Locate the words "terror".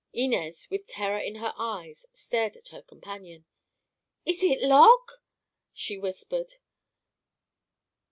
0.87-1.19